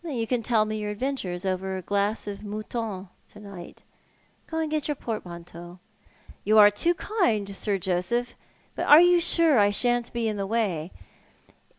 "You 0.03 0.25
can 0.25 0.41
tell 0.41 0.65
mo 0.65 0.73
your 0.73 0.89
adventures 0.89 1.45
over 1.45 1.77
a 1.77 1.83
glass 1.83 2.25
of 2.25 2.43
Mouton 2.43 3.09
to 3.27 3.39
night. 3.39 3.83
Go 4.47 4.57
and 4.57 4.71
get 4.71 4.87
your 4.87 4.95
portmanteau."" 4.95 5.77
You 6.43 6.57
are 6.57 6.71
too 6.71 6.95
kind, 6.95 7.55
Sir 7.55 7.77
Joseph; 7.77 8.33
but 8.73 8.87
are 8.87 8.99
you 8.99 9.19
sure 9.19 9.59
I 9.59 9.69
shan't 9.69 10.11
be 10.11 10.27
in 10.27 10.37
the 10.37 10.47
way 10.47 10.91